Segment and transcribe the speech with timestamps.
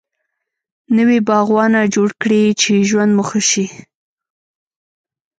[0.97, 3.65] نوي باغوانه جوړ کړي چی ژوند مو ښه سي